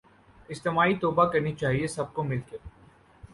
اجتماعی 0.49 0.95
توبہ 1.01 1.25
کرنی 1.31 1.53
چاہیے 1.55 1.87
سب 1.87 2.13
کو 2.13 2.23
مل 2.23 2.39
کے 2.49 2.57